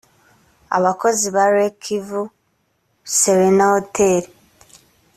abakozi 0.77 1.25
ba 1.35 1.45
lake 1.53 1.77
kivu 1.83 2.21
serena 3.19 3.65
hotel 3.73 4.23